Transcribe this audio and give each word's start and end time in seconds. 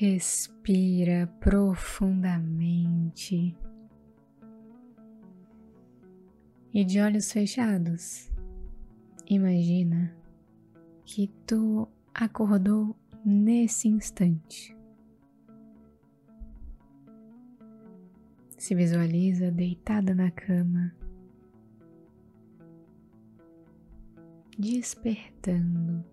Respira 0.00 1.26
profundamente. 1.40 3.56
E 6.72 6.84
de 6.84 7.00
olhos 7.00 7.32
fechados, 7.32 8.30
imagina 9.28 10.16
que 11.04 11.26
tu 11.44 11.88
acordou 12.14 12.94
nesse 13.24 13.88
instante. 13.88 14.76
Se 18.56 18.76
visualiza 18.76 19.50
deitada 19.50 20.14
na 20.14 20.30
cama, 20.30 20.94
despertando. 24.56 26.04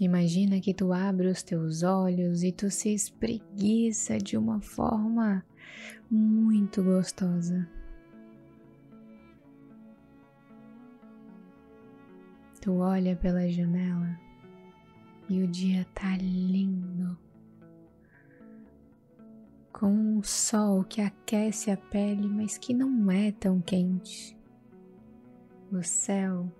Imagina 0.00 0.60
que 0.60 0.74
tu 0.74 0.92
abre 0.92 1.28
os 1.28 1.42
teus 1.42 1.84
olhos 1.84 2.42
e 2.42 2.50
tu 2.50 2.68
se 2.68 2.92
espreguiça 2.92 4.18
de 4.18 4.36
uma 4.36 4.60
forma 4.60 5.44
muito 6.10 6.82
gostosa. 6.82 7.68
Tu 12.60 12.72
olha 12.72 13.14
pela 13.14 13.48
janela 13.48 14.18
e 15.28 15.42
o 15.42 15.46
dia 15.46 15.86
tá 15.94 16.16
lindo. 16.16 17.16
Com 19.72 19.92
um 19.92 20.22
sol 20.24 20.82
que 20.82 21.00
aquece 21.00 21.70
a 21.70 21.76
pele, 21.76 22.28
mas 22.28 22.58
que 22.58 22.74
não 22.74 23.10
é 23.12 23.30
tão 23.30 23.60
quente. 23.60 24.36
O 25.70 25.82
céu 25.84 26.50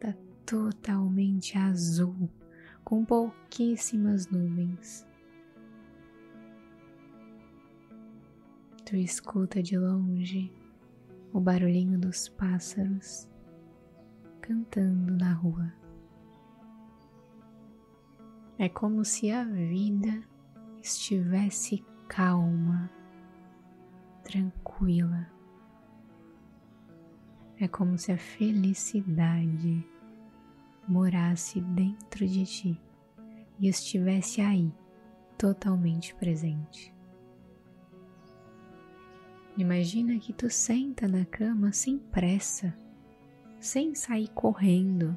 tá 0.00 0.12
totalmente 0.44 1.56
azul 1.56 2.28
com 2.90 3.04
pouquíssimas 3.04 4.26
nuvens. 4.26 5.06
Tu 8.84 8.96
escuta 8.96 9.62
de 9.62 9.78
longe 9.78 10.52
o 11.32 11.38
barulhinho 11.38 11.96
dos 12.00 12.28
pássaros 12.30 13.28
cantando 14.42 15.16
na 15.16 15.32
rua. 15.32 15.72
É 18.58 18.68
como 18.68 19.04
se 19.04 19.30
a 19.30 19.44
vida 19.44 20.24
estivesse 20.82 21.84
calma, 22.08 22.90
tranquila. 24.24 25.30
É 27.56 27.68
como 27.68 27.96
se 27.96 28.10
a 28.10 28.18
felicidade 28.18 29.86
morasse 30.90 31.60
dentro 31.60 32.26
de 32.26 32.44
ti 32.44 32.80
e 33.60 33.68
estivesse 33.68 34.40
aí, 34.40 34.74
totalmente 35.38 36.12
presente. 36.16 36.92
Imagina 39.56 40.18
que 40.18 40.32
tu 40.32 40.50
senta 40.50 41.06
na 41.06 41.24
cama 41.24 41.72
sem 41.72 41.96
pressa, 41.96 42.76
sem 43.60 43.94
sair 43.94 44.28
correndo. 44.30 45.16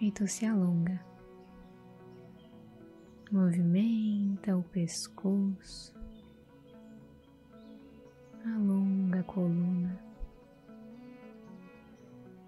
E 0.00 0.10
tu 0.10 0.26
se 0.26 0.44
alonga. 0.44 1.00
Movimenta 3.30 4.56
o 4.56 4.62
pescoço, 4.64 5.94
alonga 8.44 9.20
a 9.20 9.24
coluna. 9.24 10.03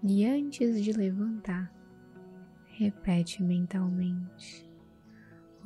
E 0.09 0.25
antes 0.25 0.81
de 0.81 0.93
levantar, 0.93 1.69
repete 2.67 3.43
mentalmente: 3.43 4.65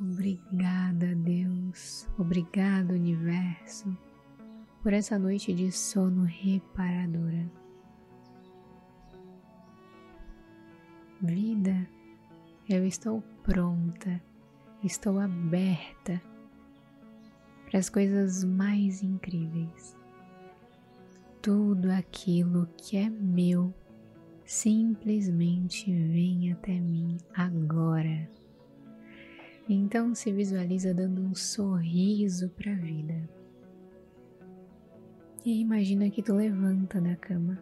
Obrigada, 0.00 1.14
Deus, 1.14 2.08
obrigado, 2.18 2.90
Universo, 2.90 3.96
por 4.82 4.92
essa 4.92 5.16
noite 5.16 5.54
de 5.54 5.70
sono 5.70 6.24
reparadora. 6.24 7.48
Vida, 11.20 11.88
eu 12.68 12.84
estou 12.84 13.22
pronta, 13.44 14.20
estou 14.82 15.20
aberta 15.20 16.20
para 17.70 17.78
as 17.78 17.88
coisas 17.88 18.42
mais 18.42 19.04
incríveis. 19.04 19.96
Tudo 21.40 21.92
aquilo 21.92 22.68
que 22.76 22.96
é 22.96 23.08
meu 23.08 23.72
simplesmente 24.44 25.92
vem 25.92 26.52
até 26.52 26.78
mim 26.78 27.16
agora. 27.34 28.28
Então 29.68 30.14
se 30.14 30.32
visualiza 30.32 30.92
dando 30.92 31.22
um 31.22 31.34
sorriso 31.34 32.50
para 32.50 32.72
a 32.72 32.76
vida. 32.76 33.28
E 35.44 35.60
imagina 35.60 36.10
que 36.10 36.22
tu 36.22 36.34
levanta 36.34 37.00
da 37.00 37.16
cama, 37.16 37.60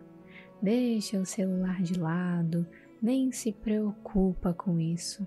deixa 0.61 1.19
o 1.19 1.25
celular 1.25 1.83
de 1.83 1.99
lado, 1.99 2.67
nem 3.01 3.33
se 3.33 3.53
preocupa 3.53 4.53
com 4.53 4.79
isso, 4.79 5.27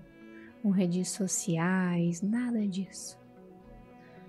com 0.62 0.70
redes 0.70 1.08
sociais, 1.08 2.22
nada 2.22 2.66
disso. 2.66 3.18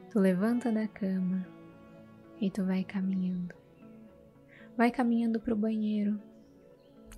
Tu 0.09 0.19
levanta 0.19 0.72
da 0.72 0.88
cama 0.88 1.46
e 2.40 2.50
tu 2.50 2.63
vai 2.63 2.84
caminhando. 2.84 3.53
Vai 4.78 4.92
caminhando 4.92 5.40
para 5.40 5.53
o 5.53 5.57
banheiro, 5.57 6.19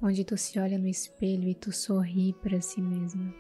onde 0.01 0.23
tu 0.23 0.37
se 0.37 0.59
olha 0.59 0.77
no 0.77 0.87
espelho 0.87 1.47
e 1.47 1.55
tu 1.55 1.71
sorri 1.71 2.33
para 2.33 2.61
si 2.61 2.81
mesma. 2.81 3.33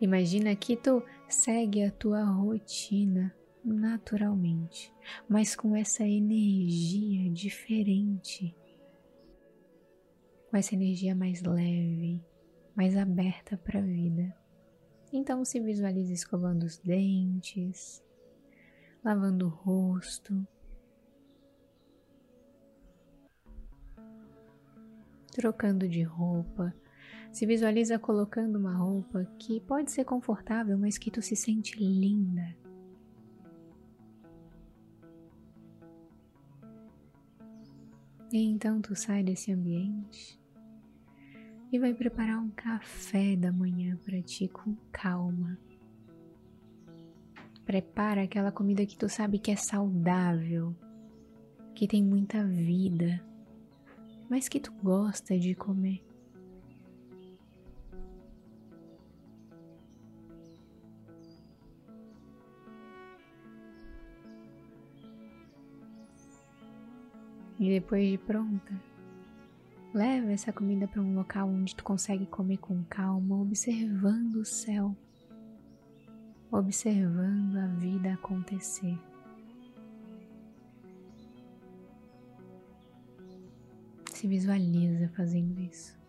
Imagina 0.00 0.54
que 0.56 0.76
tu 0.76 1.02
segue 1.28 1.84
a 1.84 1.90
tua 1.90 2.24
rotina 2.24 3.34
naturalmente, 3.64 4.92
mas 5.28 5.54
com 5.54 5.76
essa 5.76 6.04
energia 6.04 7.30
diferente, 7.30 8.54
com 10.50 10.56
essa 10.56 10.74
energia 10.74 11.14
mais 11.14 11.42
leve, 11.42 12.20
mais 12.74 12.96
aberta 12.96 13.56
para 13.56 13.78
a 13.78 13.82
vida. 13.82 14.34
Então 15.12 15.44
se 15.44 15.60
visualize 15.60 16.12
escovando 16.12 16.64
os 16.64 16.78
dentes, 16.78 18.02
lavando 19.04 19.46
o 19.46 19.50
rosto, 19.50 20.46
trocando 25.32 25.88
de 25.88 26.02
roupa. 26.02 26.74
Se 27.32 27.46
visualiza 27.46 27.98
colocando 27.98 28.58
uma 28.58 28.76
roupa 28.76 29.24
que 29.38 29.60
pode 29.60 29.90
ser 29.90 30.04
confortável, 30.04 30.78
mas 30.78 30.98
que 30.98 31.10
tu 31.10 31.22
se 31.22 31.34
sente 31.34 31.78
linda. 31.78 32.54
E 38.30 38.44
então 38.44 38.80
tu 38.80 38.94
sai 38.94 39.22
desse 39.22 39.52
ambiente 39.52 40.40
e 41.70 41.78
vai 41.78 41.92
preparar 41.94 42.38
um 42.38 42.50
café 42.50 43.34
da 43.34 43.50
manhã 43.50 43.98
para 44.04 44.20
ti 44.22 44.48
com 44.48 44.74
calma. 44.90 45.58
Prepara 47.64 48.22
aquela 48.22 48.52
comida 48.52 48.84
que 48.84 48.96
tu 48.96 49.08
sabe 49.08 49.38
que 49.38 49.50
é 49.50 49.56
saudável, 49.56 50.74
que 51.74 51.86
tem 51.86 52.02
muita 52.02 52.44
vida 52.44 53.22
mas 54.32 54.48
que 54.48 54.58
tu 54.58 54.72
gosta 54.82 55.38
de 55.38 55.54
comer. 55.54 56.02
E 67.60 67.68
depois 67.68 68.10
de 68.10 68.16
pronta, 68.16 68.72
leva 69.92 70.32
essa 70.32 70.50
comida 70.50 70.88
para 70.88 71.02
um 71.02 71.14
local 71.14 71.46
onde 71.46 71.76
tu 71.76 71.84
consegue 71.84 72.24
comer 72.24 72.56
com 72.56 72.82
calma, 72.84 73.38
observando 73.38 74.36
o 74.36 74.46
céu, 74.46 74.96
observando 76.50 77.58
a 77.58 77.66
vida 77.66 78.14
acontecer. 78.14 78.98
Se 84.22 84.28
visualiza 84.28 85.08
fazendo 85.16 85.60
isso. 85.60 86.00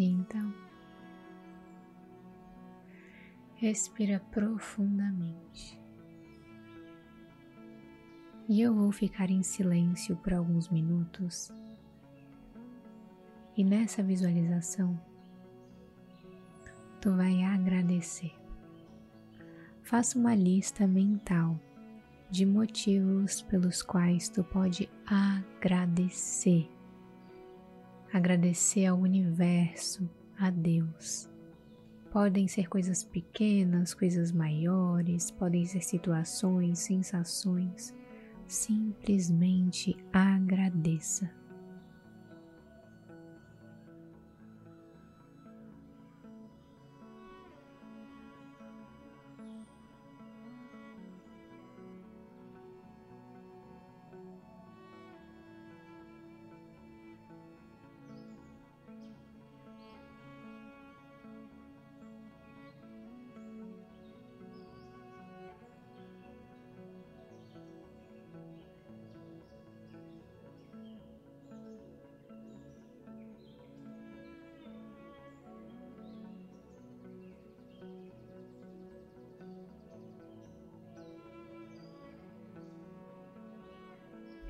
então, 0.00 0.54
respira 3.56 4.20
profundamente. 4.32 5.87
E 8.48 8.62
eu 8.62 8.74
vou 8.74 8.90
ficar 8.90 9.28
em 9.28 9.42
silêncio 9.42 10.16
por 10.16 10.32
alguns 10.32 10.70
minutos. 10.70 11.52
E 13.54 13.62
nessa 13.62 14.02
visualização, 14.02 14.98
tu 16.98 17.14
vai 17.14 17.44
agradecer. 17.44 18.32
Faça 19.82 20.18
uma 20.18 20.34
lista 20.34 20.86
mental 20.86 21.60
de 22.30 22.46
motivos 22.46 23.42
pelos 23.42 23.82
quais 23.82 24.30
tu 24.30 24.42
pode 24.42 24.88
agradecer. 25.04 26.70
Agradecer 28.10 28.86
ao 28.86 28.98
universo, 28.98 30.08
a 30.38 30.48
Deus. 30.48 31.28
Podem 32.10 32.48
ser 32.48 32.66
coisas 32.66 33.04
pequenas, 33.04 33.92
coisas 33.92 34.32
maiores, 34.32 35.30
podem 35.30 35.66
ser 35.66 35.82
situações, 35.82 36.78
sensações. 36.78 37.94
Simplesmente 38.48 39.94
agradeça. 40.10 41.30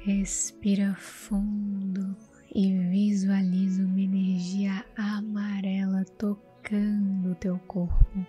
Respira 0.08 0.94
fundo 0.94 2.16
e 2.54 2.72
visualiza 2.88 3.84
uma 3.84 4.00
energia 4.00 4.82
amarela 4.96 6.02
tocando 6.16 7.32
o 7.32 7.34
teu 7.34 7.58
corpo. 7.58 8.26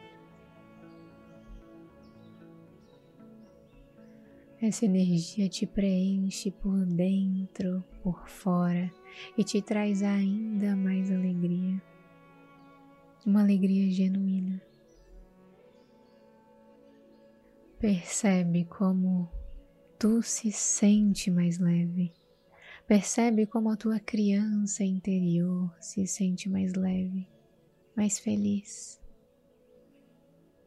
Essa 4.62 4.84
energia 4.84 5.48
te 5.48 5.66
preenche 5.66 6.52
por 6.52 6.86
dentro, 6.86 7.82
por 8.04 8.28
fora 8.28 8.92
e 9.38 9.44
te 9.46 9.62
traz 9.62 10.04
ainda 10.04 10.76
mais 10.76 11.10
alegria. 11.10 11.82
Uma 13.26 13.40
alegria 13.40 13.90
genuína. 13.90 14.62
Percebe 17.80 18.66
como 18.66 19.30
tu 20.00 20.24
se 20.24 20.50
sente 20.50 21.30
mais 21.30 21.60
leve. 21.60 22.14
Percebe 22.88 23.46
como 23.46 23.70
a 23.70 23.76
tua 23.76 24.00
criança 24.00 24.82
interior 24.82 25.76
se 25.80 26.08
sente 26.08 26.50
mais 26.50 26.74
leve, 26.74 27.28
mais 27.96 28.18
feliz. 28.18 29.00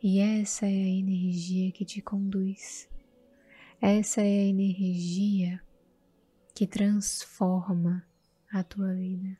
E 0.02 0.18
essa 0.18 0.66
é 0.66 0.68
a 0.68 0.98
energia 0.98 1.72
que 1.72 1.84
te 1.84 2.02
conduz. 2.02 2.88
Essa 3.80 4.20
é 4.20 4.40
a 4.40 4.48
energia 4.48 5.60
que 6.54 6.66
transforma 6.66 8.06
a 8.52 8.62
tua 8.62 8.94
vida. 8.94 9.38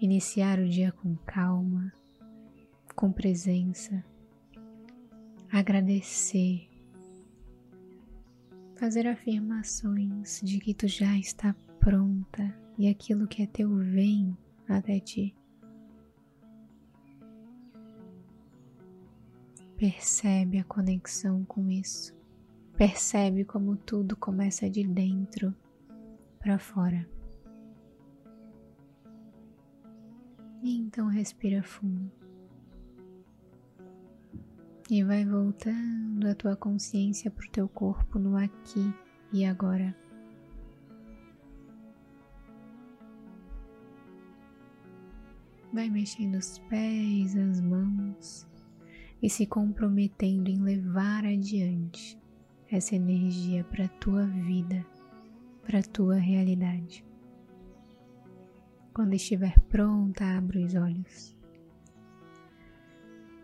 Iniciar 0.00 0.60
o 0.60 0.68
dia 0.68 0.92
com 0.92 1.16
calma, 1.16 1.92
com 2.94 3.10
presença, 3.10 4.04
agradecer 5.50 6.71
fazer 8.82 9.06
afirmações 9.06 10.40
de 10.42 10.58
que 10.58 10.74
tu 10.74 10.88
já 10.88 11.16
está 11.16 11.54
pronta 11.78 12.52
e 12.76 12.88
aquilo 12.88 13.28
que 13.28 13.44
é 13.44 13.46
teu 13.46 13.76
vem 13.76 14.36
até 14.68 14.98
ti. 14.98 15.32
Percebe 19.76 20.58
a 20.58 20.64
conexão 20.64 21.44
com 21.44 21.70
isso. 21.70 22.12
Percebe 22.76 23.44
como 23.44 23.76
tudo 23.76 24.16
começa 24.16 24.68
de 24.68 24.82
dentro 24.82 25.54
para 26.40 26.58
fora. 26.58 27.08
E 30.60 30.76
então 30.76 31.06
respira 31.06 31.62
fundo 31.62 32.21
e 34.90 35.02
vai 35.02 35.24
voltando 35.24 36.28
a 36.28 36.34
tua 36.34 36.56
consciência 36.56 37.30
para 37.30 37.46
o 37.46 37.50
teu 37.50 37.68
corpo 37.68 38.18
no 38.18 38.36
aqui 38.36 38.92
e 39.32 39.44
agora. 39.44 39.96
Vai 45.72 45.88
mexendo 45.88 46.34
os 46.34 46.58
pés, 46.68 47.34
as 47.36 47.60
mãos 47.60 48.46
e 49.22 49.30
se 49.30 49.46
comprometendo 49.46 50.48
em 50.48 50.60
levar 50.60 51.24
adiante 51.24 52.18
essa 52.70 52.94
energia 52.96 53.64
para 53.64 53.84
a 53.84 53.88
tua 53.88 54.26
vida, 54.26 54.84
para 55.64 55.78
a 55.78 55.82
tua 55.82 56.16
realidade. 56.16 57.04
Quando 58.92 59.14
estiver 59.14 59.58
pronta, 59.68 60.24
abra 60.36 60.60
os 60.60 60.74
olhos. 60.74 61.41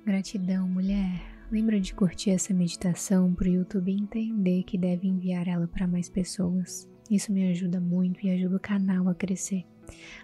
Gratidão, 0.08 0.66
mulher. 0.66 1.20
Lembra 1.52 1.78
de 1.78 1.92
curtir 1.92 2.30
essa 2.30 2.54
meditação 2.54 3.34
para 3.34 3.46
o 3.46 3.52
YouTube 3.52 3.92
entender 3.92 4.62
que 4.62 4.78
deve 4.78 5.06
enviar 5.06 5.46
ela 5.46 5.68
para 5.68 5.86
mais 5.86 6.08
pessoas. 6.08 6.88
Isso 7.10 7.30
me 7.30 7.46
ajuda 7.50 7.78
muito 7.78 8.24
e 8.24 8.30
ajuda 8.30 8.56
o 8.56 8.58
canal 8.58 9.06
a 9.10 9.14
crescer. 9.14 9.66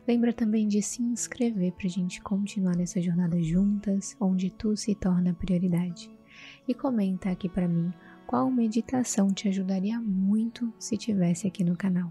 Lembra 0.08 0.32
também 0.32 0.66
de 0.66 0.81
se 0.81 1.02
inscrever 1.02 1.72
para 1.72 1.86
a 1.86 1.90
gente 1.90 2.22
continuar 2.22 2.75
nessa 2.75 2.98
jornada 2.98 3.38
juntas, 3.42 4.16
onde 4.19 4.48
tu 4.48 4.75
se 4.75 4.94
torna 4.94 5.34
prioridade. 5.34 6.10
E 6.66 6.72
comenta 6.72 7.28
aqui 7.28 7.46
para 7.46 7.69
mim 7.69 7.92
qual 8.26 8.50
meditação 8.50 9.34
te 9.34 9.50
ajudaria 9.50 10.00
muito 10.00 10.72
se 10.78 10.96
tivesse 10.96 11.46
aqui 11.46 11.62
no 11.62 11.76
canal. 11.76 12.10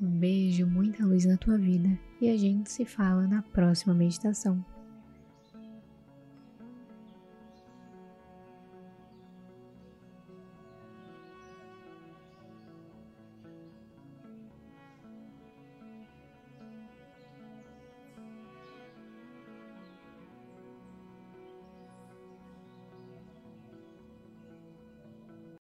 Um 0.00 0.20
beijo, 0.20 0.64
muita 0.68 1.04
luz 1.04 1.24
na 1.24 1.36
tua 1.36 1.58
vida 1.58 1.98
e 2.20 2.30
a 2.30 2.36
gente 2.36 2.70
se 2.70 2.84
fala 2.84 3.26
na 3.26 3.42
próxima 3.42 3.92
meditação. 3.92 4.64